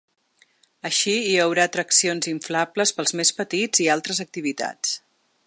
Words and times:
Així 0.89 1.13
hi 1.17 1.35
haurà 1.43 1.65
atraccions 1.69 2.31
inflables 2.33 2.95
pels 3.01 3.15
més 3.21 3.33
petits 3.43 3.85
i 3.87 3.89
altres 3.99 4.25
activitats. 4.27 4.99